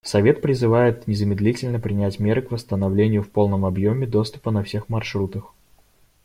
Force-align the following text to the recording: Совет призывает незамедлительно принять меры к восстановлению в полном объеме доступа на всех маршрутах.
Совет 0.03 0.41
призывает 0.41 1.05
незамедлительно 1.07 1.79
принять 1.79 2.17
меры 2.19 2.41
к 2.41 2.49
восстановлению 2.49 3.21
в 3.21 3.29
полном 3.29 3.65
объеме 3.65 4.07
доступа 4.07 4.49
на 4.49 4.63
всех 4.63 4.89
маршрутах. 4.89 5.53